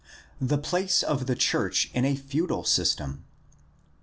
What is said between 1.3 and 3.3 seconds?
church in a feudal system.